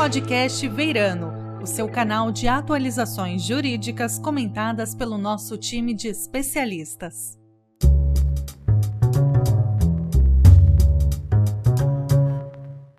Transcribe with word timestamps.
podcast 0.00 0.66
Veirano, 0.66 1.60
o 1.62 1.66
seu 1.66 1.86
canal 1.86 2.32
de 2.32 2.48
atualizações 2.48 3.42
jurídicas 3.42 4.18
comentadas 4.18 4.94
pelo 4.94 5.18
nosso 5.18 5.58
time 5.58 5.92
de 5.92 6.08
especialistas. 6.08 7.38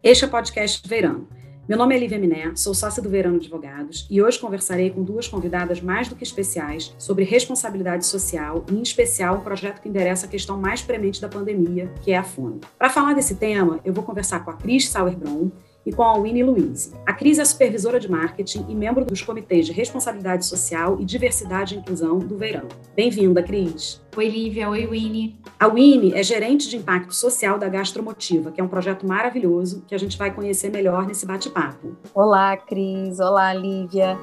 Este 0.03 0.25
é 0.25 0.27
o 0.27 0.29
podcast 0.29 0.87
Veirano. 0.87 1.27
Meu 1.67 1.75
nome 1.75 1.95
é 1.95 1.99
Lívia 1.99 2.19
Miné, 2.19 2.55
sou 2.55 2.75
sócia 2.75 3.01
do 3.01 3.09
Verano 3.09 3.37
Advogados 3.37 4.05
e 4.07 4.21
hoje 4.21 4.37
conversarei 4.37 4.91
com 4.91 5.03
duas 5.03 5.27
convidadas 5.27 5.81
mais 5.81 6.07
do 6.07 6.15
que 6.15 6.23
especiais 6.23 6.93
sobre 6.99 7.23
responsabilidade 7.23 8.05
social 8.05 8.63
e, 8.69 8.75
em 8.75 8.81
especial, 8.83 9.37
um 9.37 9.41
projeto 9.41 9.81
que 9.81 9.89
endereça 9.89 10.27
a 10.27 10.29
questão 10.29 10.55
mais 10.55 10.83
premente 10.83 11.19
da 11.19 11.27
pandemia, 11.27 11.91
que 12.03 12.11
é 12.11 12.17
a 12.17 12.23
fome. 12.23 12.61
Para 12.77 12.89
falar 12.91 13.13
desse 13.13 13.35
tema, 13.35 13.79
eu 13.83 13.91
vou 13.91 14.03
conversar 14.03 14.45
com 14.45 14.51
a 14.51 14.55
Cris 14.55 14.89
Sauerbron, 14.89 15.49
e 15.85 15.91
com 15.91 16.03
a 16.03 16.13
Winnie 16.19 16.43
Louise. 16.43 16.93
A 17.05 17.13
Cris 17.13 17.39
é 17.39 17.45
supervisora 17.45 17.99
de 17.99 18.09
marketing 18.09 18.65
e 18.69 18.75
membro 18.75 19.03
dos 19.05 19.21
comitês 19.21 19.65
de 19.65 19.71
responsabilidade 19.71 20.45
social 20.45 20.99
e 20.99 21.05
diversidade 21.05 21.75
e 21.75 21.77
inclusão 21.77 22.19
do 22.19 22.37
Verão. 22.37 22.67
Bem-vinda, 22.95 23.41
Cris. 23.41 24.01
Oi, 24.15 24.27
Lívia. 24.27 24.69
Oi, 24.69 24.85
Winnie. 24.85 25.39
A 25.59 25.67
Winnie 25.67 26.13
é 26.13 26.23
gerente 26.23 26.69
de 26.69 26.77
impacto 26.77 27.13
social 27.13 27.57
da 27.57 27.69
Gastromotiva, 27.69 28.51
que 28.51 28.59
é 28.59 28.63
um 28.63 28.67
projeto 28.67 29.07
maravilhoso 29.07 29.83
que 29.87 29.95
a 29.95 29.97
gente 29.97 30.17
vai 30.17 30.33
conhecer 30.33 30.69
melhor 30.69 31.07
nesse 31.07 31.25
bate-papo. 31.25 31.95
Olá, 32.13 32.57
Cris. 32.57 33.19
Olá, 33.19 33.53
Lívia. 33.53 34.17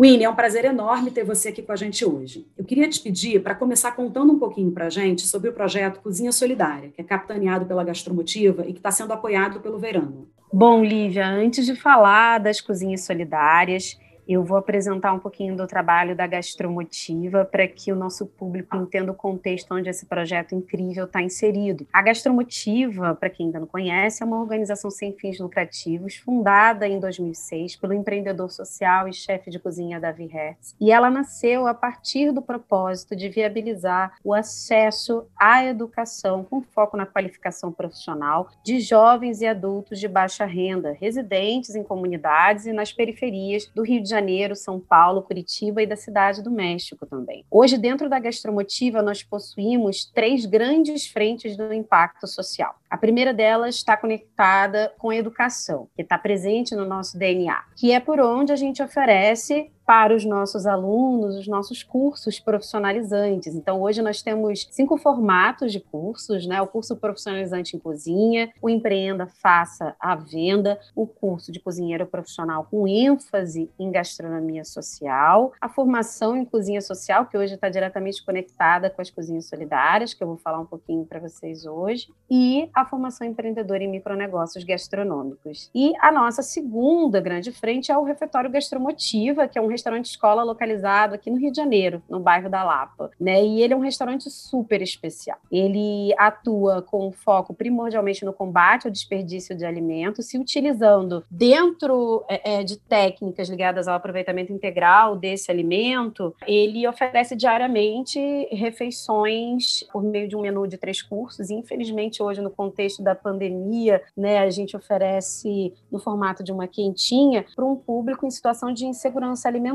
Winnie, 0.00 0.22
é 0.22 0.30
um 0.30 0.34
prazer 0.36 0.64
enorme 0.64 1.10
ter 1.10 1.24
você 1.24 1.48
aqui 1.48 1.60
com 1.60 1.72
a 1.72 1.76
gente 1.76 2.04
hoje. 2.04 2.46
Eu 2.56 2.64
queria 2.64 2.88
te 2.88 3.00
pedir 3.00 3.42
para 3.42 3.52
começar 3.52 3.90
contando 3.90 4.32
um 4.32 4.38
pouquinho 4.38 4.70
para 4.70 4.86
a 4.86 4.90
gente 4.90 5.26
sobre 5.26 5.50
o 5.50 5.52
projeto 5.52 5.98
Cozinha 6.00 6.30
Solidária, 6.30 6.90
que 6.94 7.00
é 7.00 7.04
capitaneado 7.04 7.66
pela 7.66 7.82
Gastromotiva 7.82 8.64
e 8.64 8.72
que 8.72 8.78
está 8.78 8.92
sendo 8.92 9.12
apoiado 9.12 9.58
pelo 9.58 9.76
Verano. 9.76 10.28
Bom, 10.52 10.84
Lívia, 10.84 11.26
antes 11.26 11.66
de 11.66 11.74
falar 11.74 12.38
das 12.38 12.60
cozinhas 12.60 13.00
solidárias, 13.00 13.98
eu 14.28 14.44
vou 14.44 14.58
apresentar 14.58 15.14
um 15.14 15.18
pouquinho 15.18 15.56
do 15.56 15.66
trabalho 15.66 16.14
da 16.14 16.26
Gastromotiva 16.26 17.46
para 17.46 17.66
que 17.66 17.90
o 17.90 17.96
nosso 17.96 18.26
público 18.26 18.76
entenda 18.76 19.10
o 19.10 19.14
contexto 19.14 19.74
onde 19.74 19.88
esse 19.88 20.04
projeto 20.04 20.54
incrível 20.54 21.06
está 21.06 21.22
inserido. 21.22 21.86
A 21.90 22.02
Gastromotiva, 22.02 23.14
para 23.14 23.30
quem 23.30 23.46
ainda 23.46 23.60
não 23.60 23.66
conhece, 23.66 24.22
é 24.22 24.26
uma 24.26 24.38
organização 24.38 24.90
sem 24.90 25.14
fins 25.14 25.38
lucrativos, 25.38 26.16
fundada 26.16 26.86
em 26.86 27.00
2006 27.00 27.76
pelo 27.76 27.94
empreendedor 27.94 28.50
social 28.50 29.08
e 29.08 29.14
chefe 29.14 29.50
de 29.50 29.58
cozinha 29.58 29.98
Davi 29.98 30.26
Hertz. 30.26 30.76
E 30.78 30.92
ela 30.92 31.08
nasceu 31.08 31.66
a 31.66 31.72
partir 31.72 32.30
do 32.30 32.42
propósito 32.42 33.16
de 33.16 33.30
viabilizar 33.30 34.12
o 34.22 34.34
acesso 34.34 35.26
à 35.38 35.64
educação 35.64 36.44
com 36.44 36.60
foco 36.60 36.98
na 36.98 37.06
qualificação 37.06 37.72
profissional 37.72 38.50
de 38.62 38.78
jovens 38.78 39.40
e 39.40 39.46
adultos 39.46 39.98
de 39.98 40.06
baixa 40.06 40.44
renda, 40.44 40.92
residentes 40.92 41.74
em 41.74 41.82
comunidades 41.82 42.66
e 42.66 42.72
nas 42.74 42.92
periferias 42.92 43.70
do 43.74 43.82
Rio 43.82 44.02
de 44.02 44.08
Janeiro 44.08 44.17
Janeiro, 44.18 44.56
São 44.56 44.80
Paulo, 44.80 45.22
Curitiba 45.22 45.82
e 45.82 45.86
da 45.86 45.96
Cidade 45.96 46.42
do 46.42 46.50
México 46.50 47.06
também. 47.06 47.44
Hoje, 47.50 47.78
dentro 47.78 48.08
da 48.08 48.18
Gastromotiva, 48.18 49.00
nós 49.00 49.22
possuímos 49.22 50.04
três 50.04 50.44
grandes 50.44 51.06
frentes 51.06 51.56
do 51.56 51.72
impacto 51.72 52.26
social. 52.26 52.74
A 52.90 52.96
primeira 52.96 53.32
delas 53.32 53.76
está 53.76 53.96
conectada 53.96 54.92
com 54.98 55.10
a 55.10 55.16
educação, 55.16 55.88
que 55.94 56.02
está 56.02 56.18
presente 56.18 56.74
no 56.74 56.84
nosso 56.84 57.16
DNA, 57.16 57.62
que 57.76 57.92
é 57.92 58.00
por 58.00 58.18
onde 58.20 58.52
a 58.52 58.56
gente 58.56 58.82
oferece 58.82 59.70
para 59.88 60.14
os 60.14 60.22
nossos 60.22 60.66
alunos, 60.66 61.34
os 61.34 61.48
nossos 61.48 61.82
cursos 61.82 62.38
profissionalizantes. 62.38 63.54
Então, 63.54 63.80
hoje 63.80 64.02
nós 64.02 64.20
temos 64.20 64.68
cinco 64.70 64.98
formatos 64.98 65.72
de 65.72 65.80
cursos, 65.80 66.46
né? 66.46 66.60
O 66.60 66.66
curso 66.66 66.94
profissionalizante 66.94 67.74
em 67.74 67.78
cozinha, 67.78 68.52
o 68.60 68.68
empreenda, 68.68 69.26
faça 69.26 69.96
a 69.98 70.14
venda, 70.14 70.78
o 70.94 71.06
curso 71.06 71.50
de 71.50 71.58
cozinheiro 71.58 72.04
profissional 72.04 72.66
com 72.70 72.86
ênfase 72.86 73.70
em 73.78 73.90
gastronomia 73.90 74.62
social, 74.62 75.54
a 75.58 75.70
formação 75.70 76.36
em 76.36 76.44
cozinha 76.44 76.82
social, 76.82 77.24
que 77.24 77.38
hoje 77.38 77.54
está 77.54 77.70
diretamente 77.70 78.22
conectada 78.22 78.90
com 78.90 79.00
as 79.00 79.08
cozinhas 79.08 79.46
solidárias, 79.46 80.12
que 80.12 80.22
eu 80.22 80.28
vou 80.28 80.36
falar 80.36 80.60
um 80.60 80.66
pouquinho 80.66 81.06
para 81.06 81.18
vocês 81.18 81.64
hoje, 81.64 82.12
e 82.30 82.68
a 82.74 82.84
formação 82.84 83.26
empreendedora 83.26 83.82
em 83.82 83.88
micronegócios 83.88 84.64
gastronômicos. 84.64 85.70
E 85.74 85.94
a 85.98 86.12
nossa 86.12 86.42
segunda 86.42 87.22
grande 87.22 87.52
frente 87.52 87.90
é 87.90 87.96
o 87.96 88.04
refeitório 88.04 88.50
gastromotiva, 88.50 89.48
que 89.48 89.58
é 89.58 89.62
um 89.62 89.77
restaurante 89.78 90.06
escola 90.06 90.42
localizado 90.42 91.14
aqui 91.14 91.30
no 91.30 91.38
Rio 91.38 91.52
de 91.52 91.56
Janeiro, 91.56 92.02
no 92.08 92.18
bairro 92.18 92.50
da 92.50 92.64
Lapa, 92.64 93.10
né? 93.18 93.44
E 93.44 93.62
ele 93.62 93.72
é 93.72 93.76
um 93.76 93.80
restaurante 93.80 94.28
super 94.28 94.82
especial. 94.82 95.38
Ele 95.50 96.12
atua 96.18 96.82
com 96.82 97.12
foco 97.12 97.54
primordialmente 97.54 98.24
no 98.24 98.32
combate 98.32 98.86
ao 98.86 98.92
desperdício 98.92 99.56
de 99.56 99.64
alimentos, 99.64 100.26
se 100.26 100.36
utilizando 100.36 101.24
dentro 101.30 102.24
é, 102.28 102.56
é, 102.56 102.64
de 102.64 102.76
técnicas 102.76 103.48
ligadas 103.48 103.86
ao 103.86 103.94
aproveitamento 103.94 104.52
integral 104.52 105.16
desse 105.16 105.50
alimento. 105.50 106.34
Ele 106.46 106.86
oferece 106.86 107.36
diariamente 107.36 108.18
refeições 108.50 109.84
por 109.92 110.02
meio 110.02 110.28
de 110.28 110.36
um 110.36 110.40
menu 110.40 110.66
de 110.66 110.76
três 110.76 111.00
cursos. 111.00 111.50
Infelizmente, 111.50 112.22
hoje 112.22 112.40
no 112.40 112.50
contexto 112.50 113.02
da 113.02 113.14
pandemia, 113.14 114.02
né, 114.16 114.38
a 114.40 114.50
gente 114.50 114.76
oferece 114.76 115.72
no 115.90 115.98
formato 115.98 116.42
de 116.42 116.50
uma 116.50 116.66
quentinha 116.66 117.44
para 117.54 117.64
um 117.64 117.76
público 117.76 118.26
em 118.26 118.30
situação 118.30 118.72
de 118.72 118.84
insegurança 118.84 119.48
alimentar 119.48 119.67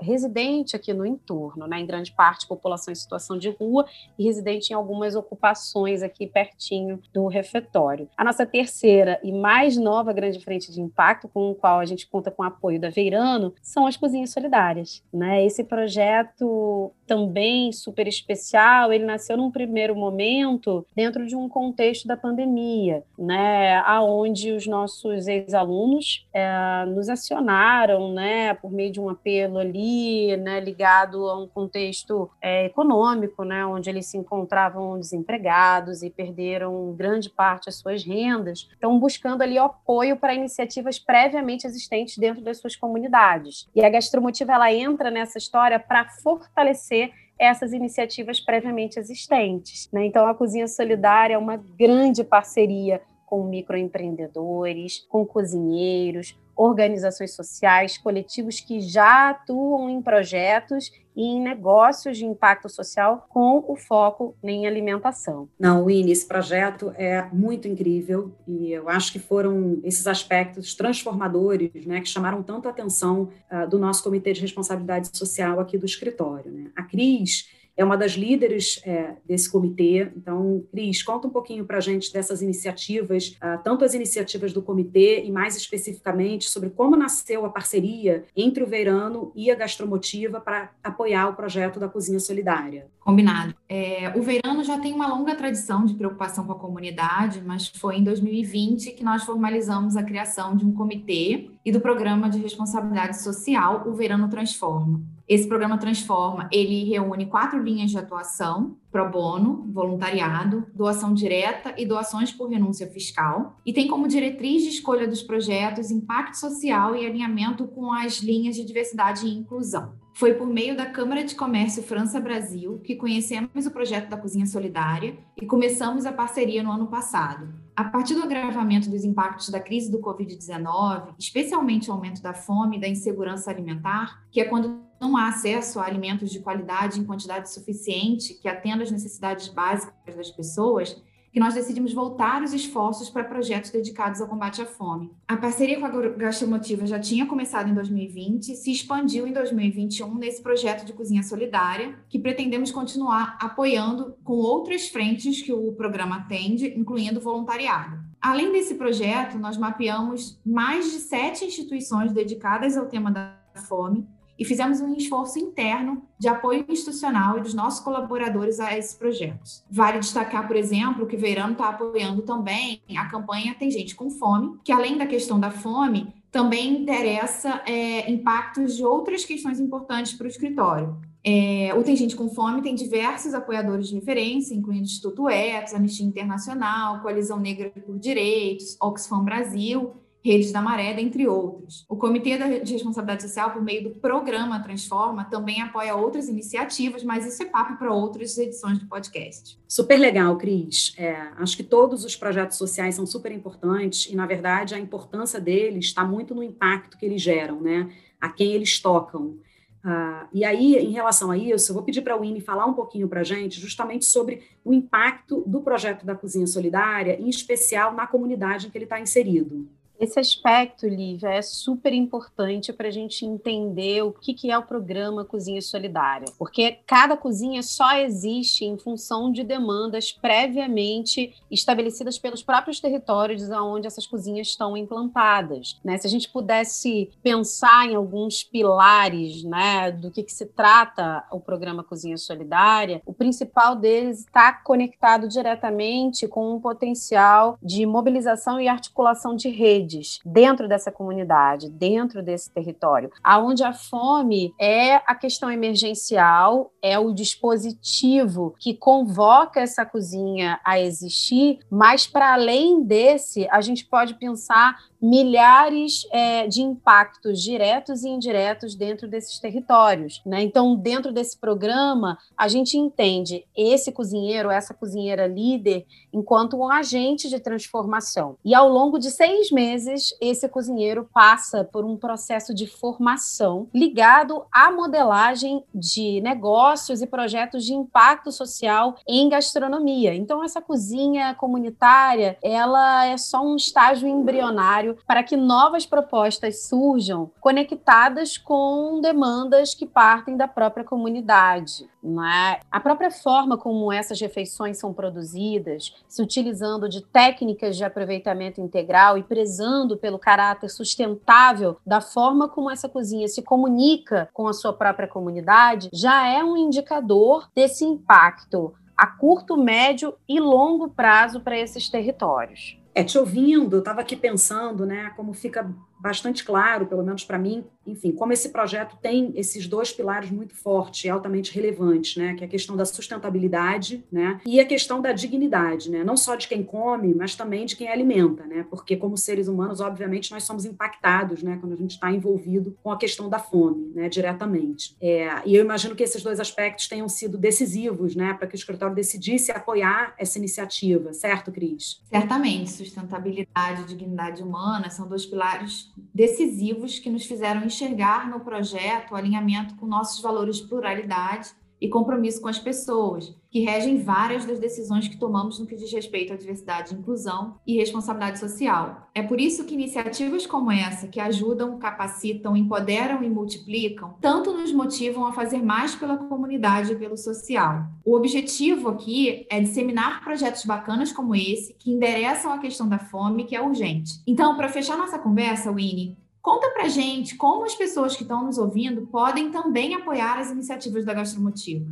residente 0.00 0.76
aqui 0.76 0.92
no 0.92 1.04
entorno, 1.04 1.66
né, 1.66 1.80
em 1.80 1.86
grande 1.86 2.12
parte 2.12 2.46
população 2.46 2.92
em 2.92 2.94
situação 2.94 3.38
de 3.38 3.50
rua 3.50 3.86
e 4.18 4.24
residente 4.24 4.70
em 4.70 4.74
algumas 4.74 5.14
ocupações 5.14 6.02
aqui 6.02 6.26
pertinho 6.26 7.00
do 7.12 7.26
refeitório. 7.26 8.08
A 8.16 8.24
nossa 8.24 8.46
terceira 8.46 9.18
e 9.22 9.32
mais 9.32 9.76
nova 9.76 10.12
grande 10.12 10.40
frente 10.40 10.72
de 10.72 10.80
impacto, 10.80 11.28
com 11.28 11.50
o 11.50 11.54
qual 11.54 11.78
a 11.78 11.84
gente 11.84 12.08
conta 12.08 12.30
com 12.30 12.42
o 12.42 12.46
apoio 12.46 12.80
da 12.80 12.90
Veirano, 12.90 13.54
são 13.62 13.86
as 13.86 13.96
cozinhas 13.96 14.30
solidárias. 14.30 15.02
Né? 15.12 15.44
Esse 15.44 15.64
projeto 15.64 16.92
também 17.06 17.72
super 17.72 18.06
especial, 18.06 18.92
ele 18.92 19.04
nasceu 19.04 19.36
num 19.36 19.50
primeiro 19.50 19.94
momento 19.94 20.86
dentro 20.94 21.26
de 21.26 21.36
um 21.36 21.48
contexto 21.48 22.06
da 22.06 22.16
pandemia, 22.16 23.04
né, 23.18 23.76
aonde 23.78 24.52
os 24.52 24.66
nossos 24.66 25.28
ex-alunos 25.28 26.26
é, 26.32 26.84
nos 26.86 27.08
acionaram, 27.08 28.12
né, 28.12 28.54
por 28.54 28.70
meio 28.70 28.90
de 28.90 29.00
um 29.00 29.08
apelo 29.26 29.58
ali, 29.58 30.36
né, 30.36 30.60
ligado 30.60 31.28
a 31.28 31.36
um 31.36 31.48
contexto 31.48 32.30
é, 32.40 32.66
econômico, 32.66 33.44
né, 33.44 33.66
onde 33.66 33.90
eles 33.90 34.06
se 34.06 34.16
encontravam 34.16 34.98
desempregados 35.00 36.02
e 36.02 36.10
perderam 36.10 36.94
grande 36.96 37.28
parte 37.28 37.66
das 37.66 37.76
suas 37.76 38.04
rendas, 38.04 38.68
então 38.76 38.98
buscando 39.00 39.42
ali 39.42 39.58
apoio 39.58 40.16
para 40.16 40.32
iniciativas 40.32 40.98
previamente 40.98 41.66
existentes 41.66 42.16
dentro 42.16 42.42
das 42.42 42.58
suas 42.58 42.76
comunidades. 42.76 43.68
E 43.74 43.84
a 43.84 43.90
Gastromotiva 43.90 44.52
ela 44.52 44.72
entra 44.72 45.10
nessa 45.10 45.38
história 45.38 45.80
para 45.80 46.08
fortalecer 46.22 47.10
essas 47.38 47.72
iniciativas 47.72 48.40
previamente 48.40 48.98
existentes. 48.98 49.90
Né? 49.92 50.06
Então, 50.06 50.26
a 50.26 50.34
Cozinha 50.34 50.66
Solidária 50.68 51.34
é 51.34 51.38
uma 51.38 51.56
grande 51.56 52.24
parceria 52.24 53.02
com 53.26 53.44
microempreendedores, 53.44 55.04
com 55.08 55.26
cozinheiros, 55.26 56.34
organizações 56.56 57.34
sociais, 57.34 57.98
coletivos 57.98 58.60
que 58.60 58.80
já 58.80 59.30
atuam 59.30 59.90
em 59.90 60.00
projetos 60.00 60.90
e 61.14 61.22
em 61.22 61.40
negócios 61.40 62.18
de 62.18 62.26
impacto 62.26 62.68
social 62.68 63.26
com 63.30 63.64
o 63.66 63.74
foco 63.74 64.36
em 64.42 64.66
alimentação. 64.66 65.48
Não, 65.58 65.86
Winnie, 65.86 66.12
esse 66.12 66.26
projeto 66.26 66.92
é 66.96 67.26
muito 67.32 67.66
incrível 67.66 68.34
e 68.46 68.72
eu 68.72 68.88
acho 68.88 69.12
que 69.12 69.18
foram 69.18 69.80
esses 69.82 70.06
aspectos 70.06 70.74
transformadores 70.74 71.86
né, 71.86 72.00
que 72.00 72.08
chamaram 72.08 72.42
tanto 72.42 72.68
a 72.68 72.70
atenção 72.70 73.30
uh, 73.50 73.68
do 73.68 73.78
nosso 73.78 74.02
Comitê 74.02 74.32
de 74.32 74.42
Responsabilidade 74.42 75.16
Social 75.16 75.58
aqui 75.58 75.78
do 75.78 75.86
escritório. 75.86 76.50
Né? 76.52 76.70
A 76.76 76.82
Cris 76.82 77.48
é 77.76 77.84
uma 77.84 77.96
das 77.96 78.12
líderes 78.12 78.80
é, 78.84 79.16
desse 79.24 79.50
comitê. 79.50 80.10
Então, 80.16 80.64
Cris, 80.70 81.02
conta 81.02 81.28
um 81.28 81.30
pouquinho 81.30 81.64
para 81.64 81.76
a 81.76 81.80
gente 81.80 82.12
dessas 82.12 82.40
iniciativas, 82.40 83.36
uh, 83.42 83.62
tanto 83.62 83.84
as 83.84 83.92
iniciativas 83.92 84.52
do 84.52 84.62
comitê 84.62 85.22
e 85.24 85.30
mais 85.30 85.56
especificamente 85.56 86.48
sobre 86.48 86.70
como 86.70 86.96
nasceu 86.96 87.44
a 87.44 87.50
parceria 87.50 88.24
entre 88.34 88.62
o 88.62 88.66
Verano 88.66 89.30
e 89.34 89.50
a 89.50 89.54
Gastromotiva 89.54 90.40
para 90.40 90.70
apoiar 90.82 91.28
o 91.28 91.34
projeto 91.34 91.78
da 91.78 91.88
Cozinha 91.88 92.18
Solidária. 92.18 92.86
Combinado. 93.00 93.54
É, 93.68 94.12
o 94.16 94.22
Verano 94.22 94.64
já 94.64 94.78
tem 94.78 94.92
uma 94.92 95.06
longa 95.06 95.34
tradição 95.34 95.84
de 95.84 95.94
preocupação 95.94 96.46
com 96.46 96.52
a 96.52 96.58
comunidade, 96.58 97.42
mas 97.44 97.68
foi 97.68 97.96
em 97.96 98.04
2020 98.04 98.92
que 98.92 99.04
nós 99.04 99.22
formalizamos 99.24 99.96
a 99.96 100.02
criação 100.02 100.56
de 100.56 100.64
um 100.64 100.72
comitê 100.72 101.50
e 101.64 101.70
do 101.70 101.80
programa 101.80 102.28
de 102.30 102.38
responsabilidade 102.38 103.22
social, 103.22 103.84
o 103.86 103.92
Verano 103.92 104.28
Transforma. 104.28 105.15
Esse 105.28 105.48
programa 105.48 105.76
Transforma, 105.76 106.48
ele 106.52 106.84
reúne 106.84 107.26
quatro 107.26 107.60
linhas 107.60 107.90
de 107.90 107.98
atuação: 107.98 108.76
pro 108.92 109.10
bono, 109.10 109.66
voluntariado, 109.72 110.66
doação 110.72 111.12
direta 111.12 111.74
e 111.76 111.84
doações 111.84 112.32
por 112.32 112.48
renúncia 112.48 112.86
fiscal. 112.86 113.58
E 113.66 113.72
tem 113.72 113.88
como 113.88 114.06
diretriz 114.06 114.62
de 114.62 114.68
escolha 114.68 115.08
dos 115.08 115.22
projetos 115.22 115.90
impacto 115.90 116.34
social 116.34 116.94
e 116.94 117.04
alinhamento 117.04 117.66
com 117.66 117.92
as 117.92 118.18
linhas 118.18 118.54
de 118.54 118.64
diversidade 118.64 119.26
e 119.26 119.34
inclusão. 119.34 119.94
Foi 120.14 120.32
por 120.32 120.46
meio 120.46 120.76
da 120.76 120.86
Câmara 120.86 121.24
de 121.24 121.34
Comércio 121.34 121.82
França-Brasil 121.82 122.78
que 122.78 122.96
conhecemos 122.96 123.66
o 123.66 123.70
projeto 123.70 124.08
da 124.08 124.16
Cozinha 124.16 124.46
Solidária 124.46 125.18
e 125.36 125.44
começamos 125.44 126.06
a 126.06 126.12
parceria 126.12 126.62
no 126.62 126.70
ano 126.70 126.86
passado. 126.86 127.52
A 127.76 127.84
partir 127.84 128.14
do 128.14 128.22
agravamento 128.22 128.88
dos 128.88 129.04
impactos 129.04 129.50
da 129.50 129.60
crise 129.60 129.90
do 129.90 129.98
Covid-19, 129.98 131.14
especialmente 131.18 131.90
o 131.90 131.92
aumento 131.92 132.22
da 132.22 132.32
fome 132.32 132.78
e 132.78 132.80
da 132.80 132.88
insegurança 132.88 133.50
alimentar, 133.50 134.24
que 134.30 134.40
é 134.40 134.44
quando 134.44 134.85
não 135.00 135.16
há 135.16 135.28
acesso 135.28 135.78
a 135.78 135.86
alimentos 135.86 136.30
de 136.30 136.40
qualidade 136.40 137.00
em 137.00 137.04
quantidade 137.04 137.52
suficiente 137.52 138.34
que 138.34 138.48
atenda 138.48 138.82
às 138.82 138.90
necessidades 138.90 139.48
básicas 139.48 140.14
das 140.14 140.30
pessoas, 140.30 141.00
que 141.36 141.40
nós 141.40 141.52
decidimos 141.52 141.92
voltar 141.92 142.42
os 142.42 142.54
esforços 142.54 143.10
para 143.10 143.22
projetos 143.22 143.70
dedicados 143.70 144.22
ao 144.22 144.26
combate 144.26 144.62
à 144.62 144.64
fome. 144.64 145.10
A 145.28 145.36
parceria 145.36 145.78
com 145.78 145.84
a 145.84 146.08
Gastromotiva 146.08 146.86
já 146.86 146.98
tinha 146.98 147.26
começado 147.26 147.68
em 147.68 147.74
2020 147.74 148.56
se 148.56 148.72
expandiu 148.72 149.26
em 149.26 149.34
2021 149.34 150.14
nesse 150.14 150.42
projeto 150.42 150.86
de 150.86 150.94
cozinha 150.94 151.22
solidária, 151.22 151.94
que 152.08 152.18
pretendemos 152.18 152.70
continuar 152.70 153.36
apoiando 153.38 154.16
com 154.24 154.32
outras 154.32 154.88
frentes 154.88 155.42
que 155.42 155.52
o 155.52 155.72
programa 155.72 156.16
atende, 156.16 156.68
incluindo 156.68 157.20
voluntariado. 157.20 157.98
Além 158.18 158.50
desse 158.50 158.74
projeto, 158.76 159.38
nós 159.38 159.58
mapeamos 159.58 160.40
mais 160.42 160.90
de 160.90 161.00
sete 161.00 161.44
instituições 161.44 162.14
dedicadas 162.14 162.78
ao 162.78 162.86
tema 162.86 163.10
da 163.10 163.36
fome 163.68 164.08
e 164.38 164.44
fizemos 164.44 164.80
um 164.80 164.94
esforço 164.94 165.38
interno 165.38 166.02
de 166.18 166.28
apoio 166.28 166.64
institucional 166.68 167.38
e 167.38 167.40
dos 167.40 167.54
nossos 167.54 167.80
colaboradores 167.80 168.60
a 168.60 168.76
esses 168.76 168.94
projetos. 168.94 169.64
Vale 169.70 169.98
destacar, 169.98 170.46
por 170.46 170.56
exemplo, 170.56 171.06
que 171.06 171.16
Verano 171.16 171.52
está 171.52 171.68
apoiando 171.68 172.22
também 172.22 172.80
a 172.96 173.06
campanha 173.06 173.54
Tem 173.58 173.70
Gente 173.70 173.94
com 173.94 174.10
Fome, 174.10 174.58
que 174.62 174.72
além 174.72 174.96
da 174.96 175.06
questão 175.06 175.40
da 175.40 175.50
fome, 175.50 176.14
também 176.30 176.82
interessa 176.82 177.62
é, 177.66 178.10
impactos 178.10 178.76
de 178.76 178.84
outras 178.84 179.24
questões 179.24 179.58
importantes 179.58 180.12
para 180.12 180.26
o 180.26 180.28
escritório. 180.28 180.96
É, 181.24 181.74
o 181.74 181.82
Tem 181.82 181.96
Gente 181.96 182.14
com 182.14 182.28
Fome 182.28 182.62
tem 182.62 182.74
diversos 182.74 183.34
apoiadores 183.34 183.88
de 183.88 183.94
referência, 183.94 184.54
incluindo 184.54 184.82
o 184.82 184.86
Instituto 184.86 185.28
Etos, 185.28 185.74
Anistia 185.74 186.06
Internacional, 186.06 187.00
Coalizão 187.00 187.40
Negra 187.40 187.70
por 187.70 187.98
Direitos, 187.98 188.76
Oxfam 188.80 189.24
Brasil 189.24 189.92
Redes 190.26 190.50
da 190.50 190.60
Maré, 190.60 190.92
dentre 190.92 191.28
outros. 191.28 191.86
O 191.88 191.94
Comitê 191.94 192.36
de 192.60 192.72
Responsabilidade 192.72 193.22
Social, 193.22 193.52
por 193.52 193.62
meio 193.62 193.84
do 193.84 193.90
programa 193.90 194.58
Transforma, 194.58 195.24
também 195.24 195.62
apoia 195.62 195.94
outras 195.94 196.28
iniciativas, 196.28 197.04
mas 197.04 197.24
isso 197.24 197.44
é 197.44 197.46
papo 197.46 197.78
para 197.78 197.92
outras 197.92 198.36
edições 198.36 198.76
do 198.80 198.86
podcast. 198.86 199.56
Super 199.68 199.96
legal, 199.96 200.36
Cris. 200.36 200.94
É, 200.98 201.12
acho 201.38 201.56
que 201.56 201.62
todos 201.62 202.04
os 202.04 202.16
projetos 202.16 202.58
sociais 202.58 202.96
são 202.96 203.06
super 203.06 203.30
importantes 203.30 204.10
e, 204.10 204.16
na 204.16 204.26
verdade, 204.26 204.74
a 204.74 204.80
importância 204.80 205.40
deles 205.40 205.84
está 205.84 206.04
muito 206.04 206.34
no 206.34 206.42
impacto 206.42 206.98
que 206.98 207.06
eles 207.06 207.22
geram, 207.22 207.60
né? 207.60 207.88
A 208.20 208.28
quem 208.28 208.52
eles 208.52 208.80
tocam. 208.80 209.38
Ah, 209.84 210.26
e 210.32 210.44
aí, 210.44 210.74
em 210.74 210.90
relação 210.90 211.30
a 211.30 211.38
isso, 211.38 211.70
eu 211.70 211.74
vou 211.74 211.84
pedir 211.84 212.02
para 212.02 212.14
a 212.14 212.18
Winnie 212.18 212.40
falar 212.40 212.66
um 212.66 212.74
pouquinho 212.74 213.06
para 213.06 213.20
a 213.20 213.24
gente 213.24 213.60
justamente 213.60 214.04
sobre 214.04 214.42
o 214.64 214.72
impacto 214.72 215.44
do 215.46 215.60
projeto 215.60 216.04
da 216.04 216.16
Cozinha 216.16 216.48
Solidária, 216.48 217.16
em 217.20 217.28
especial 217.28 217.94
na 217.94 218.08
comunidade 218.08 218.66
em 218.66 218.70
que 218.70 218.76
ele 218.76 218.86
está 218.86 218.98
inserido. 218.98 219.68
Esse 219.98 220.20
aspecto, 220.20 220.86
Lívia, 220.86 221.30
é 221.30 221.42
super 221.42 221.92
importante 221.92 222.72
para 222.72 222.88
a 222.88 222.90
gente 222.90 223.24
entender 223.24 224.02
o 224.02 224.12
que, 224.12 224.34
que 224.34 224.50
é 224.50 224.58
o 224.58 224.62
programa 224.62 225.24
Cozinha 225.24 225.62
Solidária, 225.62 226.26
porque 226.38 226.78
cada 226.86 227.16
cozinha 227.16 227.62
só 227.62 227.96
existe 227.96 228.64
em 228.64 228.78
função 228.78 229.32
de 229.32 229.42
demandas 229.42 230.12
previamente 230.12 231.34
estabelecidas 231.50 232.18
pelos 232.18 232.42
próprios 232.42 232.78
territórios 232.78 233.48
onde 233.50 233.86
essas 233.86 234.06
cozinhas 234.06 234.48
estão 234.48 234.76
implantadas. 234.76 235.80
Né? 235.82 235.96
Se 235.96 236.06
a 236.06 236.10
gente 236.10 236.28
pudesse 236.28 237.10
pensar 237.22 237.88
em 237.88 237.94
alguns 237.94 238.44
pilares 238.44 239.42
né, 239.44 239.90
do 239.90 240.10
que, 240.10 240.22
que 240.22 240.32
se 240.32 240.46
trata 240.46 241.24
o 241.32 241.40
programa 241.40 241.82
Cozinha 241.82 242.18
Solidária, 242.18 243.00
o 243.06 243.14
principal 243.14 243.74
deles 243.74 244.20
está 244.20 244.52
conectado 244.52 245.26
diretamente 245.26 246.28
com 246.28 246.54
um 246.54 246.60
potencial 246.60 247.58
de 247.62 247.86
mobilização 247.86 248.60
e 248.60 248.68
articulação 248.68 249.34
de 249.34 249.48
rede 249.48 249.85
redes 249.86 250.18
dentro 250.24 250.68
dessa 250.68 250.90
comunidade, 250.90 251.70
dentro 251.70 252.22
desse 252.22 252.50
território, 252.50 253.10
aonde 253.22 253.62
a 253.62 253.72
fome 253.72 254.52
é 254.60 254.96
a 254.96 255.14
questão 255.14 255.50
emergencial, 255.50 256.72
é 256.82 256.98
o 256.98 257.12
dispositivo 257.12 258.54
que 258.58 258.74
convoca 258.74 259.60
essa 259.60 259.86
cozinha 259.86 260.60
a 260.64 260.80
existir, 260.80 261.60
mas 261.70 262.06
para 262.06 262.34
além 262.34 262.82
desse, 262.82 263.48
a 263.50 263.60
gente 263.60 263.86
pode 263.86 264.14
pensar 264.14 264.76
milhares 265.00 266.06
é, 266.10 266.46
de 266.46 266.62
impactos 266.62 267.42
diretos 267.42 268.04
e 268.04 268.08
indiretos 268.08 268.74
dentro 268.74 269.08
desses 269.08 269.38
territórios. 269.38 270.22
Né? 270.24 270.42
Então, 270.42 270.74
dentro 270.76 271.12
desse 271.12 271.38
programa, 271.38 272.18
a 272.36 272.48
gente 272.48 272.76
entende 272.76 273.44
esse 273.56 273.92
cozinheiro, 273.92 274.50
essa 274.50 274.74
cozinheira 274.74 275.26
líder, 275.26 275.86
enquanto 276.12 276.56
um 276.56 276.70
agente 276.70 277.28
de 277.28 277.38
transformação. 277.38 278.36
E 278.44 278.54
ao 278.54 278.68
longo 278.68 278.98
de 278.98 279.10
seis 279.10 279.50
meses, 279.50 280.14
esse 280.20 280.48
cozinheiro 280.48 281.08
passa 281.12 281.64
por 281.64 281.84
um 281.84 281.96
processo 281.96 282.54
de 282.54 282.66
formação 282.66 283.68
ligado 283.74 284.44
à 284.52 284.70
modelagem 284.70 285.64
de 285.74 286.20
negócios 286.20 287.02
e 287.02 287.06
projetos 287.06 287.64
de 287.64 287.74
impacto 287.74 288.30
social 288.32 288.96
em 289.06 289.28
gastronomia. 289.28 290.14
Então, 290.14 290.42
essa 290.42 290.60
cozinha 290.60 291.34
comunitária, 291.34 292.38
ela 292.42 293.06
é 293.06 293.16
só 293.16 293.42
um 293.42 293.56
estágio 293.56 294.08
embrionário 294.08 294.85
para 295.06 295.22
que 295.22 295.36
novas 295.36 295.86
propostas 295.86 296.66
surjam 296.66 297.30
conectadas 297.40 298.36
com 298.36 299.00
demandas 299.00 299.74
que 299.74 299.86
partem 299.86 300.36
da 300.36 300.46
própria 300.46 300.84
comunidade. 300.84 301.88
É? 302.06 302.60
A 302.70 302.78
própria 302.78 303.10
forma 303.10 303.58
como 303.58 303.92
essas 303.92 304.20
refeições 304.20 304.78
são 304.78 304.92
produzidas, 304.92 305.92
se 306.06 306.22
utilizando 306.22 306.88
de 306.88 307.02
técnicas 307.02 307.76
de 307.76 307.84
aproveitamento 307.84 308.60
integral 308.60 309.18
e 309.18 309.24
prezando 309.24 309.96
pelo 309.96 310.18
caráter 310.18 310.68
sustentável 310.68 311.78
da 311.84 312.00
forma 312.00 312.48
como 312.48 312.70
essa 312.70 312.88
cozinha 312.88 313.26
se 313.26 313.42
comunica 313.42 314.28
com 314.32 314.46
a 314.46 314.52
sua 314.52 314.72
própria 314.72 315.08
comunidade, 315.08 315.88
já 315.92 316.28
é 316.28 316.44
um 316.44 316.56
indicador 316.56 317.48
desse 317.54 317.84
impacto 317.84 318.72
a 318.96 319.06
curto, 319.06 319.56
médio 319.56 320.14
e 320.28 320.40
longo 320.40 320.88
prazo 320.88 321.40
para 321.40 321.58
esses 321.58 321.88
territórios. 321.88 322.78
É, 322.96 323.04
te 323.04 323.18
ouvindo, 323.18 323.76
eu 323.76 323.80
estava 323.80 324.00
aqui 324.00 324.16
pensando, 324.16 324.86
né, 324.86 325.12
como 325.14 325.34
fica 325.34 325.70
bastante 325.98 326.44
claro, 326.44 326.86
pelo 326.86 327.02
menos 327.02 327.24
para 327.24 327.38
mim, 327.38 327.64
enfim, 327.86 328.12
como 328.12 328.32
esse 328.32 328.50
projeto 328.50 328.96
tem 329.00 329.32
esses 329.34 329.66
dois 329.66 329.92
pilares 329.92 330.30
muito 330.30 330.54
fortes 330.54 331.04
e 331.04 331.08
altamente 331.08 331.54
relevantes, 331.54 332.16
né, 332.16 332.34
que 332.34 332.44
é 332.44 332.46
a 332.46 332.50
questão 332.50 332.76
da 332.76 332.84
sustentabilidade, 332.84 334.04
né, 334.10 334.40
e 334.44 334.60
a 334.60 334.64
questão 334.64 335.00
da 335.00 335.12
dignidade, 335.12 335.90
né, 335.90 336.04
não 336.04 336.16
só 336.16 336.34
de 336.34 336.48
quem 336.48 336.62
come, 336.62 337.14
mas 337.14 337.34
também 337.34 337.64
de 337.64 337.76
quem 337.76 337.88
alimenta, 337.88 338.44
né, 338.44 338.66
porque 338.68 338.96
como 338.96 339.16
seres 339.16 339.48
humanos, 339.48 339.80
obviamente, 339.80 340.30
nós 340.32 340.44
somos 340.44 340.64
impactados, 340.64 341.42
né, 341.42 341.58
quando 341.60 341.72
a 341.72 341.76
gente 341.76 341.92
está 341.92 342.10
envolvido 342.10 342.76
com 342.82 342.90
a 342.90 342.98
questão 342.98 343.28
da 343.28 343.38
fome, 343.38 343.92
né, 343.94 344.08
diretamente. 344.08 344.96
É, 345.00 345.42
e 345.44 345.54
eu 345.54 345.64
imagino 345.64 345.94
que 345.94 346.02
esses 346.02 346.22
dois 346.22 346.40
aspectos 346.40 346.88
tenham 346.88 347.08
sido 347.08 347.38
decisivos, 347.38 348.14
né, 348.14 348.34
para 348.34 348.46
que 348.46 348.54
o 348.54 348.56
escritório 348.58 348.94
decidisse 348.94 349.50
apoiar 349.52 350.14
essa 350.18 350.38
iniciativa, 350.38 351.12
certo, 351.12 351.52
Cris? 351.52 352.02
Certamente, 352.10 352.70
sustentabilidade 352.70 353.82
e 353.82 353.84
dignidade 353.86 354.42
humana 354.42 354.90
são 354.90 355.08
dois 355.08 355.24
pilares 355.24 355.85
decisivos 356.14 356.98
que 356.98 357.10
nos 357.10 357.26
fizeram 357.26 357.64
enxergar 357.64 358.28
no 358.28 358.40
projeto 358.40 359.12
o 359.12 359.16
alinhamento 359.16 359.74
com 359.76 359.86
nossos 359.86 360.20
valores 360.22 360.56
de 360.56 360.68
pluralidade 360.68 361.50
e 361.80 361.88
compromisso 361.88 362.40
com 362.40 362.48
as 362.48 362.58
pessoas, 362.58 363.34
que 363.50 363.60
regem 363.60 363.98
várias 364.02 364.44
das 364.44 364.58
decisões 364.58 365.08
que 365.08 365.16
tomamos 365.16 365.58
no 365.58 365.66
que 365.66 365.76
diz 365.76 365.92
respeito 365.92 366.32
à 366.32 366.36
diversidade, 366.36 366.94
inclusão 366.94 367.56
e 367.66 367.76
responsabilidade 367.76 368.38
social. 368.38 369.08
É 369.14 369.22
por 369.22 369.40
isso 369.40 369.64
que 369.64 369.74
iniciativas 369.74 370.46
como 370.46 370.70
essa, 370.70 371.08
que 371.08 371.20
ajudam, 371.20 371.78
capacitam, 371.78 372.56
empoderam 372.56 373.22
e 373.22 373.30
multiplicam, 373.30 374.14
tanto 374.20 374.52
nos 374.52 374.72
motivam 374.72 375.26
a 375.26 375.32
fazer 375.32 375.62
mais 375.62 375.94
pela 375.94 376.16
comunidade 376.16 376.92
e 376.92 376.96
pelo 376.96 377.16
social. 377.16 377.86
O 378.04 378.14
objetivo 378.14 378.88
aqui 378.88 379.46
é 379.50 379.60
disseminar 379.60 380.22
projetos 380.22 380.64
bacanas 380.64 381.12
como 381.12 381.34
esse, 381.34 381.74
que 381.74 381.90
endereçam 381.90 382.52
a 382.52 382.58
questão 382.58 382.88
da 382.88 382.98
fome, 382.98 383.44
que 383.44 383.56
é 383.56 383.62
urgente. 383.62 384.20
Então, 384.26 384.56
para 384.56 384.68
fechar 384.68 384.96
nossa 384.96 385.18
conversa, 385.18 385.72
Winnie, 385.72 386.16
Conta 386.46 386.70
pra 386.70 386.86
gente 386.86 387.34
como 387.34 387.64
as 387.64 387.74
pessoas 387.74 388.14
que 388.14 388.22
estão 388.22 388.44
nos 388.44 388.56
ouvindo 388.56 389.04
podem 389.08 389.50
também 389.50 389.96
apoiar 389.96 390.38
as 390.38 390.48
iniciativas 390.48 391.04
da 391.04 391.12
Gastromotiva. 391.12 391.84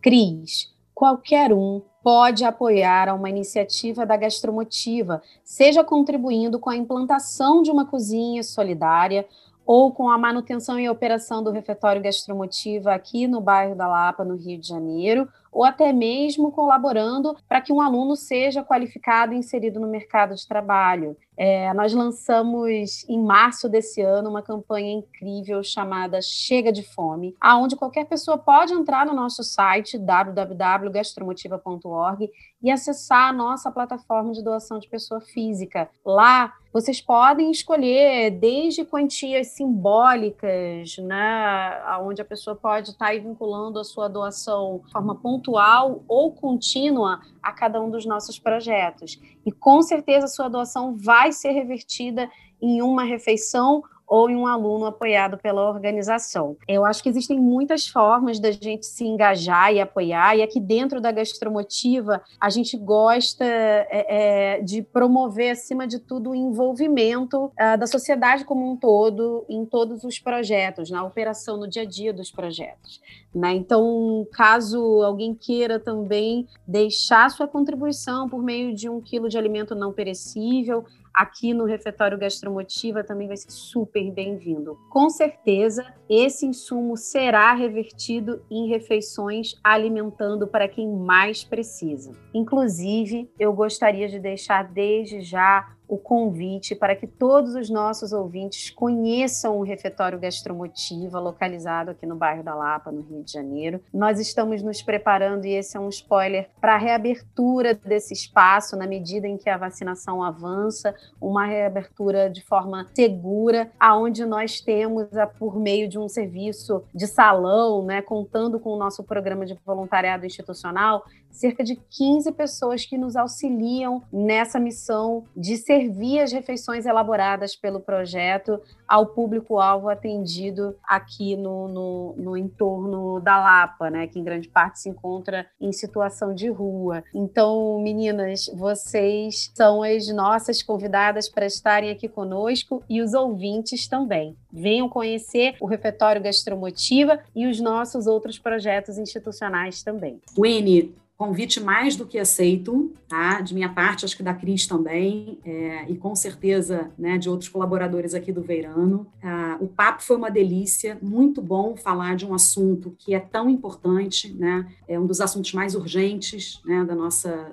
Cris, 0.00 0.74
qualquer 0.94 1.52
um 1.52 1.82
pode 2.02 2.42
apoiar 2.42 3.14
uma 3.14 3.28
iniciativa 3.28 4.06
da 4.06 4.16
Gastromotiva, 4.16 5.22
seja 5.44 5.84
contribuindo 5.84 6.58
com 6.58 6.70
a 6.70 6.76
implantação 6.78 7.60
de 7.60 7.70
uma 7.70 7.84
cozinha 7.84 8.42
solidária 8.42 9.28
ou 9.72 9.92
com 9.92 10.10
a 10.10 10.18
manutenção 10.18 10.80
e 10.80 10.90
operação 10.90 11.44
do 11.44 11.52
refeitório 11.52 12.02
gastromotiva 12.02 12.92
aqui 12.92 13.28
no 13.28 13.40
bairro 13.40 13.76
da 13.76 13.86
Lapa, 13.86 14.24
no 14.24 14.34
Rio 14.34 14.58
de 14.58 14.66
Janeiro, 14.66 15.28
ou 15.52 15.62
até 15.62 15.92
mesmo 15.92 16.50
colaborando 16.50 17.36
para 17.48 17.60
que 17.60 17.72
um 17.72 17.80
aluno 17.80 18.16
seja 18.16 18.64
qualificado 18.64 19.32
e 19.32 19.36
inserido 19.36 19.78
no 19.78 19.86
mercado 19.86 20.34
de 20.34 20.44
trabalho. 20.44 21.16
É, 21.36 21.72
nós 21.72 21.94
lançamos 21.94 23.08
em 23.08 23.22
março 23.22 23.68
desse 23.68 24.02
ano 24.02 24.28
uma 24.28 24.42
campanha 24.42 24.92
incrível 24.92 25.62
chamada 25.62 26.20
Chega 26.20 26.72
de 26.72 26.82
Fome, 26.82 27.36
aonde 27.40 27.76
qualquer 27.76 28.06
pessoa 28.06 28.36
pode 28.36 28.72
entrar 28.72 29.06
no 29.06 29.14
nosso 29.14 29.44
site 29.44 29.96
www.gastromotiva.org 29.96 32.28
e 32.60 32.72
acessar 32.72 33.28
a 33.28 33.32
nossa 33.32 33.70
plataforma 33.70 34.32
de 34.32 34.42
doação 34.42 34.80
de 34.80 34.88
pessoa 34.88 35.20
física. 35.20 35.88
Lá 36.04 36.54
vocês 36.72 37.00
podem 37.00 37.50
escolher 37.50 38.30
desde 38.30 38.84
quantias 38.84 39.48
simbólicas, 39.48 40.96
né, 40.98 41.82
onde 42.02 42.22
a 42.22 42.24
pessoa 42.24 42.54
pode 42.54 42.90
estar 42.90 43.12
vinculando 43.20 43.78
a 43.78 43.84
sua 43.84 44.08
doação 44.08 44.80
de 44.84 44.92
forma 44.92 45.16
pontual 45.16 46.04
ou 46.06 46.32
contínua 46.32 47.20
a 47.42 47.52
cada 47.52 47.80
um 47.80 47.90
dos 47.90 48.06
nossos 48.06 48.38
projetos. 48.38 49.20
E 49.44 49.50
com 49.50 49.82
certeza 49.82 50.26
a 50.26 50.28
sua 50.28 50.48
doação 50.48 50.96
vai 50.96 51.32
ser 51.32 51.50
revertida 51.50 52.30
em 52.62 52.82
uma 52.82 53.04
refeição 53.04 53.82
ou 54.10 54.28
em 54.28 54.34
um 54.34 54.44
aluno 54.44 54.86
apoiado 54.86 55.38
pela 55.38 55.70
organização. 55.70 56.56
Eu 56.66 56.84
acho 56.84 57.00
que 57.00 57.08
existem 57.08 57.38
muitas 57.38 57.86
formas 57.86 58.40
da 58.40 58.50
gente 58.50 58.84
se 58.84 59.04
engajar 59.04 59.72
e 59.72 59.80
apoiar, 59.80 60.36
e 60.36 60.42
aqui 60.42 60.58
dentro 60.58 61.00
da 61.00 61.12
Gastromotiva, 61.12 62.20
a 62.40 62.50
gente 62.50 62.76
gosta 62.76 63.44
é, 63.44 64.56
é, 64.58 64.62
de 64.62 64.82
promover, 64.82 65.52
acima 65.52 65.86
de 65.86 66.00
tudo, 66.00 66.30
o 66.30 66.34
envolvimento 66.34 67.44
uh, 67.44 67.78
da 67.78 67.86
sociedade 67.86 68.44
como 68.44 68.68
um 68.68 68.76
todo 68.76 69.44
em 69.48 69.64
todos 69.64 70.02
os 70.02 70.18
projetos, 70.18 70.90
na 70.90 71.04
operação, 71.04 71.56
no 71.56 71.68
dia 71.68 71.82
a 71.82 71.86
dia 71.86 72.12
dos 72.12 72.32
projetos. 72.32 73.00
Né? 73.32 73.54
Então, 73.54 74.26
caso 74.32 75.02
alguém 75.04 75.34
queira 75.34 75.78
também 75.78 76.48
deixar 76.66 77.30
sua 77.30 77.46
contribuição 77.46 78.28
por 78.28 78.42
meio 78.42 78.74
de 78.74 78.88
um 78.88 79.00
quilo 79.00 79.28
de 79.28 79.38
alimento 79.38 79.72
não 79.72 79.92
perecível, 79.92 80.84
aqui 81.14 81.52
no 81.54 81.64
refeitório 81.64 82.18
gastromotiva 82.18 83.04
também 83.04 83.28
vai 83.28 83.36
ser 83.36 83.50
super 83.50 84.10
bem-vindo. 84.12 84.78
Com 84.88 85.08
certeza, 85.10 85.94
esse 86.08 86.46
insumo 86.46 86.96
será 86.96 87.52
revertido 87.52 88.42
em 88.50 88.68
refeições 88.68 89.54
alimentando 89.62 90.46
para 90.46 90.68
quem 90.68 90.88
mais 90.88 91.44
precisa. 91.44 92.12
Inclusive, 92.34 93.30
eu 93.38 93.52
gostaria 93.52 94.08
de 94.08 94.18
deixar 94.18 94.64
desde 94.64 95.20
já 95.20 95.76
o 95.90 95.98
convite 95.98 96.76
para 96.76 96.94
que 96.94 97.04
todos 97.04 97.56
os 97.56 97.68
nossos 97.68 98.12
ouvintes 98.12 98.70
conheçam 98.70 99.58
o 99.58 99.62
refeitório 99.64 100.20
Gastromotiva, 100.20 101.18
localizado 101.18 101.90
aqui 101.90 102.06
no 102.06 102.14
bairro 102.14 102.44
da 102.44 102.54
Lapa, 102.54 102.92
no 102.92 103.02
Rio 103.02 103.24
de 103.24 103.32
Janeiro. 103.32 103.80
Nós 103.92 104.20
estamos 104.20 104.62
nos 104.62 104.80
preparando, 104.80 105.46
e 105.46 105.50
esse 105.50 105.76
é 105.76 105.80
um 105.80 105.88
spoiler, 105.88 106.48
para 106.60 106.76
a 106.76 106.78
reabertura 106.78 107.74
desse 107.74 108.14
espaço 108.14 108.76
na 108.76 108.86
medida 108.86 109.26
em 109.26 109.36
que 109.36 109.50
a 109.50 109.56
vacinação 109.56 110.22
avança, 110.22 110.94
uma 111.20 111.44
reabertura 111.44 112.30
de 112.30 112.40
forma 112.44 112.88
segura, 112.94 113.72
aonde 113.78 114.24
nós 114.24 114.60
temos, 114.60 115.08
por 115.40 115.58
meio 115.58 115.88
de 115.88 115.98
um 115.98 116.08
serviço 116.08 116.84
de 116.94 117.08
salão, 117.08 117.84
né, 117.84 118.00
contando 118.00 118.60
com 118.60 118.70
o 118.70 118.78
nosso 118.78 119.02
programa 119.02 119.44
de 119.44 119.58
voluntariado 119.66 120.24
institucional, 120.24 121.04
cerca 121.30 121.62
de 121.62 121.76
15 121.76 122.32
pessoas 122.32 122.84
que 122.84 122.98
nos 122.98 123.16
auxiliam 123.16 124.02
nessa 124.12 124.58
missão 124.58 125.24
de 125.36 125.56
servir 125.80 126.20
as 126.20 126.32
refeições 126.32 126.84
elaboradas 126.84 127.56
pelo 127.56 127.80
projeto 127.80 128.60
ao 128.86 129.06
público-alvo 129.06 129.88
atendido 129.88 130.76
aqui 130.84 131.36
no, 131.36 131.68
no, 131.68 132.14
no, 132.18 132.36
entorno 132.36 133.18
da 133.20 133.38
Lapa, 133.38 133.88
né, 133.88 134.06
que 134.06 134.18
em 134.18 134.24
grande 134.24 134.48
parte 134.48 134.80
se 134.80 134.88
encontra 134.90 135.46
em 135.60 135.72
situação 135.72 136.34
de 136.34 136.48
rua. 136.50 137.02
Então, 137.14 137.80
meninas, 137.82 138.50
vocês 138.54 139.50
são 139.54 139.82
as 139.82 140.08
nossas 140.08 140.62
convidadas 140.62 141.28
para 141.28 141.46
estarem 141.46 141.90
aqui 141.90 142.08
conosco 142.08 142.82
e 142.88 143.00
os 143.00 143.14
ouvintes 143.14 143.88
também. 143.88 144.36
Venham 144.52 144.88
conhecer 144.88 145.56
o 145.60 145.66
Refeitório 145.66 146.20
Gastromotiva 146.20 147.20
e 147.34 147.46
os 147.46 147.58
nossos 147.60 148.06
outros 148.06 148.38
projetos 148.38 148.98
institucionais 148.98 149.82
também. 149.82 150.20
Winnie, 150.38 150.94
Convite 151.20 151.60
mais 151.60 151.96
do 151.96 152.06
que 152.06 152.18
aceito, 152.18 152.94
tá? 153.06 153.42
De 153.42 153.52
minha 153.52 153.68
parte, 153.68 154.06
acho 154.06 154.16
que 154.16 154.22
da 154.22 154.32
Cris 154.32 154.66
também, 154.66 155.38
é, 155.44 155.84
e 155.86 155.94
com 155.94 156.16
certeza 156.16 156.90
né, 156.98 157.18
de 157.18 157.28
outros 157.28 157.46
colaboradores 157.46 158.14
aqui 158.14 158.32
do 158.32 158.40
Veirano. 158.40 159.06
Ah, 159.22 159.58
o 159.60 159.68
papo 159.68 160.02
foi 160.02 160.16
uma 160.16 160.30
delícia, 160.30 160.96
muito 161.02 161.42
bom 161.42 161.76
falar 161.76 162.16
de 162.16 162.24
um 162.24 162.32
assunto 162.32 162.96
que 162.98 163.14
é 163.14 163.20
tão 163.20 163.50
importante, 163.50 164.32
né? 164.32 164.66
É 164.88 164.98
um 164.98 165.04
dos 165.04 165.20
assuntos 165.20 165.52
mais 165.52 165.74
urgentes 165.74 166.58
né, 166.64 166.86
da, 166.86 166.94
nossa, 166.94 167.52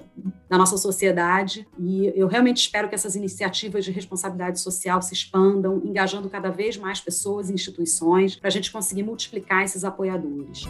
da 0.50 0.58
nossa 0.58 0.78
sociedade. 0.78 1.68
E 1.78 2.10
eu 2.16 2.30
realmente 2.30 2.62
espero 2.62 2.88
que 2.88 2.96
essas 2.96 3.18
iniciativas 3.18 3.84
de 3.84 3.92
responsabilidade 3.92 4.62
social 4.62 5.02
se 5.02 5.14
expandam, 5.14 5.82
engajando 5.84 6.30
cada 6.30 6.50
vez 6.50 6.78
mais 6.78 7.02
pessoas 7.02 7.50
e 7.50 7.54
instituições, 7.54 8.38
para 8.38 8.48
a 8.48 8.52
gente 8.52 8.72
conseguir 8.72 9.04
multiplicar 9.04 9.66
esses 9.66 9.84
apoiadores. 9.84 10.64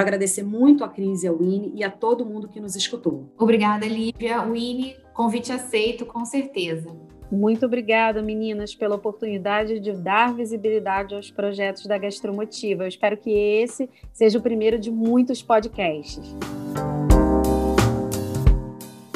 Quero 0.00 0.08
agradecer 0.08 0.42
muito 0.42 0.82
a 0.82 0.88
Cris 0.88 1.24
e 1.24 1.28
a 1.28 1.32
Winnie 1.32 1.72
e 1.74 1.84
a 1.84 1.90
todo 1.90 2.24
mundo 2.24 2.48
que 2.48 2.58
nos 2.58 2.74
escutou. 2.74 3.30
Obrigada, 3.38 3.86
Lívia. 3.86 4.40
Winnie, 4.40 4.96
convite 5.12 5.52
aceito, 5.52 6.06
com 6.06 6.24
certeza. 6.24 6.88
Muito 7.30 7.66
obrigada, 7.66 8.22
meninas, 8.22 8.74
pela 8.74 8.96
oportunidade 8.96 9.78
de 9.78 9.92
dar 9.92 10.34
visibilidade 10.34 11.14
aos 11.14 11.30
projetos 11.30 11.84
da 11.84 11.98
Gastromotiva. 11.98 12.84
Eu 12.84 12.88
espero 12.88 13.18
que 13.18 13.30
esse 13.30 13.90
seja 14.10 14.38
o 14.38 14.42
primeiro 14.42 14.78
de 14.78 14.90
muitos 14.90 15.42
podcasts. 15.42 16.34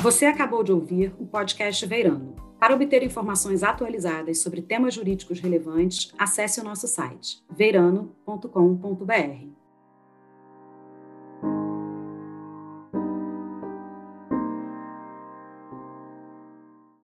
Você 0.02 0.26
acabou 0.26 0.62
de 0.62 0.70
ouvir 0.70 1.14
o 1.18 1.24
podcast 1.24 1.86
Veirano. 1.86 2.36
Para 2.60 2.74
obter 2.74 3.02
informações 3.02 3.62
atualizadas 3.62 4.42
sobre 4.42 4.60
temas 4.60 4.92
jurídicos 4.92 5.40
relevantes, 5.40 6.12
acesse 6.18 6.60
o 6.60 6.64
nosso 6.64 6.86
site 6.86 7.42
veirano.com.br. 7.50 9.63